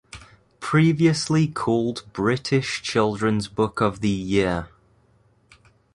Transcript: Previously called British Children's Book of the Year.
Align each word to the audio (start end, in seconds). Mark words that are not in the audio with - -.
Previously 0.59 1.47
called 1.47 2.05
British 2.11 2.81
Children's 2.81 3.47
Book 3.47 3.81
of 3.81 4.01
the 4.01 4.09
Year. 4.09 4.67